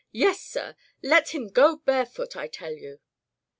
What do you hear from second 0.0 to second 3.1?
Yes, sir! Let him go barefoot, I tell you!'